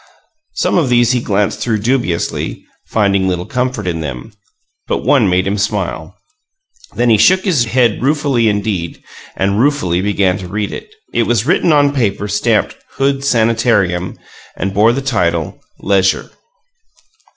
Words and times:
Some 0.55 0.79
of 0.79 0.89
these 0.89 1.11
he 1.11 1.21
glanced 1.21 1.59
through 1.59 1.81
dubiously, 1.81 2.65
finding 2.87 3.27
little 3.27 3.45
comfort 3.45 3.85
in 3.85 3.99
them; 3.99 4.33
but 4.87 5.05
one 5.05 5.29
made 5.29 5.45
him 5.45 5.59
smile. 5.59 6.17
Then 6.95 7.11
he 7.11 7.19
shook 7.19 7.45
his 7.45 7.65
head 7.65 8.01
ruefully 8.01 8.49
indeed, 8.49 8.99
and 9.35 9.59
ruefully 9.59 10.01
began 10.01 10.39
to 10.39 10.47
read 10.47 10.71
it. 10.73 10.91
It 11.13 11.27
was 11.27 11.45
written 11.45 11.71
on 11.71 11.93
paper 11.93 12.27
stamped 12.27 12.77
"Hood 12.93 13.23
Sanitarium," 13.23 14.17
and 14.57 14.73
bore 14.73 14.91
the 14.91 15.03
title, 15.03 15.59
"Leisure." 15.81 16.31